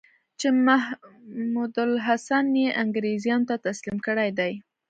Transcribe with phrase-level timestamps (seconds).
[0.39, 4.53] چې محمودالحسن یې انګرېزانو ته تسلیم کړی دی.